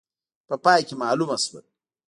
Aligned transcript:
په 0.47 0.55
پای 0.63 0.81
کې 0.87 0.95
معلومه 1.03 1.37
شول. 1.43 1.65